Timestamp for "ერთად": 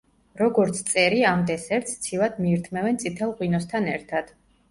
3.93-4.35